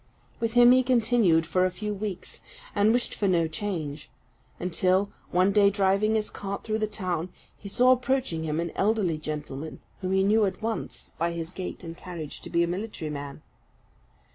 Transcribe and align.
With 0.39 0.53
him 0.53 0.71
he 0.71 0.81
continued 0.81 1.45
for 1.45 1.63
a 1.63 1.69
few 1.69 1.93
weeks, 1.93 2.41
and 2.73 2.91
wished 2.91 3.13
for 3.13 3.27
no 3.27 3.47
change; 3.47 4.09
until, 4.59 5.11
one 5.29 5.51
day 5.51 5.69
driving 5.69 6.15
his 6.15 6.31
cart 6.31 6.63
through 6.63 6.79
the 6.79 6.87
town, 6.87 7.29
he 7.55 7.69
saw 7.69 7.91
approaching 7.91 8.43
him 8.43 8.59
an 8.59 8.71
elderly 8.75 9.19
gentleman, 9.19 9.79
whom 9.99 10.13
he 10.13 10.23
knew 10.23 10.45
at 10.45 10.59
once, 10.63 11.11
by 11.19 11.33
his 11.33 11.51
gait 11.51 11.83
and 11.83 11.95
carriage, 11.97 12.41
to 12.41 12.49
be 12.49 12.63
a 12.63 12.67
military 12.67 13.11
man. 13.11 13.43